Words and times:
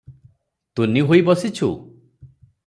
ତୁନି 0.79 1.03
ହୋଇ 1.11 1.23
ବସିଛୁ? 1.29 1.71